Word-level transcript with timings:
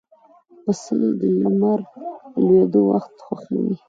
پسه 0.63 0.95
د 1.19 1.21
لمر 1.41 1.79
لوېدو 2.45 2.81
وخت 2.91 3.13
خوښوي. 3.25 3.73